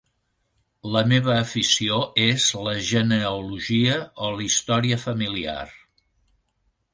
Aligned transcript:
La 0.93 1.01
meva 1.09 1.35
afició 1.41 1.99
és 2.23 2.47
la 2.69 2.73
genealogia 2.87 3.99
o 4.29 4.33
la 4.39 4.45
història 4.49 4.99
familiar. 5.05 5.61